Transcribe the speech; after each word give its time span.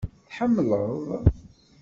Tḥemmleḍ? 0.29 1.03